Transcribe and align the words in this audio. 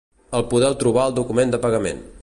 El 0.37 0.45
podeu 0.53 0.73
trobar 0.85 1.03
al 1.05 1.15
document 1.21 1.57
de 1.57 1.61
pagament. 1.67 2.03